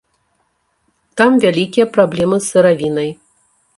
Там 1.21 1.31
вялікія 1.45 1.85
праблемы 1.99 2.41
з 2.41 2.45
сыравінай. 2.55 3.09